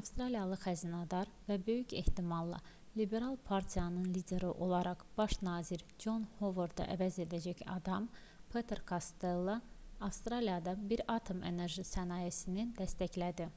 avstraliyalı 0.00 0.56
xəzinədar 0.64 1.30
və 1.46 1.54
böyük 1.68 1.94
ehtimalla 2.00 2.60
liberal 3.00 3.34
partiyanın 3.48 4.04
lideri 4.16 4.50
olaraq 4.66 5.02
baş 5.16 5.34
nazir 5.48 5.82
con 6.04 6.26
hovardı 6.42 6.86
əvəz 6.96 7.18
edəcək 7.24 7.64
adam 7.78 8.06
peter 8.54 8.82
kostello 8.92 9.56
avstraliyada 10.10 10.76
bir 10.92 11.04
atom 11.16 11.42
enerji 11.52 11.86
sənayesini 11.90 12.68
dəstəklədi 12.82 13.48